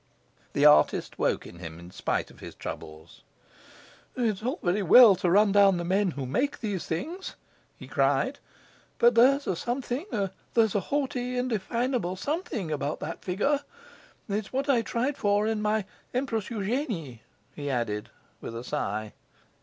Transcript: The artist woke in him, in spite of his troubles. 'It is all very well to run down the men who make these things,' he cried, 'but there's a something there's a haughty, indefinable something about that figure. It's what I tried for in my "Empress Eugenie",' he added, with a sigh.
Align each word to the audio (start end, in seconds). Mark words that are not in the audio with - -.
The 0.53 0.65
artist 0.65 1.19
woke 1.19 1.45
in 1.45 1.59
him, 1.59 1.77
in 1.77 1.91
spite 1.91 2.31
of 2.31 2.39
his 2.39 2.55
troubles. 2.55 3.21
'It 4.15 4.25
is 4.25 4.41
all 4.41 4.57
very 4.63 4.81
well 4.81 5.15
to 5.17 5.29
run 5.29 5.51
down 5.51 5.77
the 5.77 5.83
men 5.85 6.09
who 6.17 6.25
make 6.25 6.59
these 6.59 6.87
things,' 6.87 7.35
he 7.77 7.87
cried, 7.87 8.39
'but 8.97 9.13
there's 9.13 9.45
a 9.45 9.55
something 9.55 10.07
there's 10.55 10.73
a 10.73 10.79
haughty, 10.79 11.37
indefinable 11.37 12.15
something 12.15 12.71
about 12.71 12.99
that 13.01 13.23
figure. 13.23 13.59
It's 14.27 14.51
what 14.51 14.67
I 14.67 14.81
tried 14.81 15.17
for 15.19 15.45
in 15.45 15.61
my 15.61 15.85
"Empress 16.15 16.49
Eugenie",' 16.49 17.21
he 17.53 17.69
added, 17.69 18.09
with 18.41 18.55
a 18.55 18.63
sigh. 18.63 19.13